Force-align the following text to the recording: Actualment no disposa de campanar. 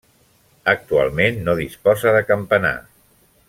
Actualment 0.71 1.37
no 1.49 1.55
disposa 1.61 2.15
de 2.19 2.23
campanar. 2.33 2.77